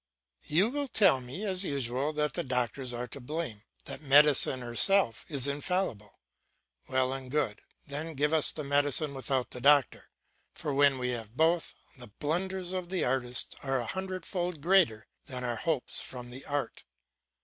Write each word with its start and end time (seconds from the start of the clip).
You 0.47 0.69
will 0.69 0.87
tell 0.87 1.21
me, 1.21 1.45
as 1.45 1.63
usual, 1.63 2.11
that 2.13 2.33
the 2.33 2.43
doctors 2.43 2.91
are 2.91 3.05
to 3.09 3.19
blame, 3.21 3.61
that 3.85 4.01
medicine 4.01 4.61
herself 4.61 5.27
is 5.29 5.47
infallible. 5.47 6.17
Well 6.89 7.13
and 7.13 7.29
good, 7.29 7.59
then 7.85 8.15
give 8.15 8.33
us 8.33 8.49
the 8.51 8.63
medicine 8.63 9.13
without 9.13 9.51
the 9.51 9.61
doctor, 9.61 10.09
for 10.55 10.73
when 10.73 10.97
we 10.97 11.09
have 11.11 11.37
both, 11.37 11.75
the 11.99 12.07
blunders 12.17 12.73
of 12.73 12.89
the 12.89 13.05
artist 13.05 13.53
are 13.61 13.79
a 13.79 13.85
hundredfold 13.85 14.59
greater 14.59 15.05
than 15.25 15.43
our 15.43 15.57
hopes 15.57 15.99
from 15.99 16.31
the 16.31 16.45
art. 16.45 16.83